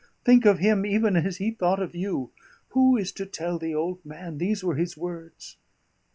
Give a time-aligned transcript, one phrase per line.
[0.25, 2.31] Think of him, even as he thought of you.
[2.69, 5.57] 'Who is to tell the old man?' these were his words.